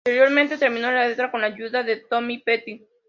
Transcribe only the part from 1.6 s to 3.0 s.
de Tom Petty.